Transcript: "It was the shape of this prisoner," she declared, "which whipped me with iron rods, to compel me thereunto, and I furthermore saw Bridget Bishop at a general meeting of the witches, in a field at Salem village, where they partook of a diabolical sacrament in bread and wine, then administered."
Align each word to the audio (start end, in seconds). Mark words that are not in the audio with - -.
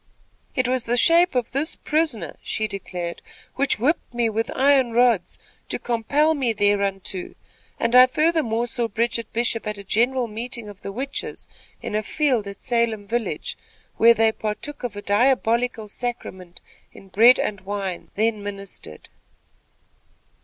"It 0.55 0.67
was 0.67 0.85
the 0.85 0.97
shape 0.97 1.35
of 1.35 1.51
this 1.51 1.75
prisoner," 1.75 2.35
she 2.41 2.67
declared, 2.67 3.21
"which 3.53 3.77
whipped 3.77 4.11
me 4.15 4.29
with 4.31 4.49
iron 4.55 4.93
rods, 4.93 5.37
to 5.69 5.77
compel 5.77 6.33
me 6.33 6.53
thereunto, 6.53 7.35
and 7.79 7.95
I 7.95 8.07
furthermore 8.07 8.65
saw 8.65 8.87
Bridget 8.87 9.31
Bishop 9.31 9.67
at 9.67 9.77
a 9.77 9.83
general 9.83 10.27
meeting 10.27 10.69
of 10.69 10.81
the 10.81 10.91
witches, 10.91 11.47
in 11.83 11.93
a 11.93 12.01
field 12.01 12.47
at 12.47 12.63
Salem 12.63 13.05
village, 13.05 13.55
where 13.97 14.15
they 14.15 14.31
partook 14.31 14.81
of 14.83 14.95
a 14.95 15.03
diabolical 15.03 15.87
sacrament 15.87 16.61
in 16.91 17.09
bread 17.09 17.37
and 17.37 17.61
wine, 17.61 18.09
then 18.15 18.37
administered." 18.37 19.07